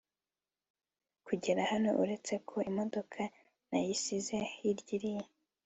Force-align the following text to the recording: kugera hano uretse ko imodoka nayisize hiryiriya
kugera 1.27 1.61
hano 1.71 1.89
uretse 2.01 2.33
ko 2.47 2.55
imodoka 2.69 3.19
nayisize 3.69 4.35
hiryiriya 4.55 5.25